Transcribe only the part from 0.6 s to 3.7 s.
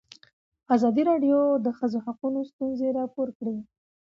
ازادي راډیو د د ښځو حقونه ستونزې راپور کړي.